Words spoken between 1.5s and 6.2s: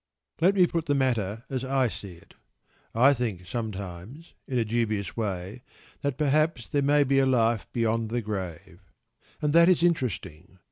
I see it. I think sometimes, in a dubious way, that